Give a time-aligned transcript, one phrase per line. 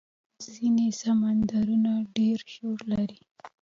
[0.53, 3.21] ځینې سمندرونه ډېر شور لري.